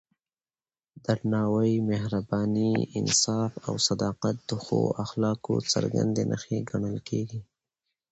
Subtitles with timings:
[1.05, 7.39] درناوی، مهرباني، انصاف او صداقت د ښو اخلاقو څرګندې نښې ګڼل کېږي.